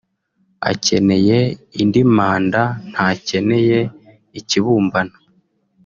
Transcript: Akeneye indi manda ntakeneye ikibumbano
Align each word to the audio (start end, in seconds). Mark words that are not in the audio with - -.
Akeneye 0.71 1.37
indi 1.81 2.01
manda 2.15 2.61
ntakeneye 2.91 3.79
ikibumbano 4.39 5.15